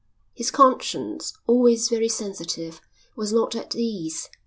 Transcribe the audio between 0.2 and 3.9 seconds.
His conscience, always very sensitive, was not at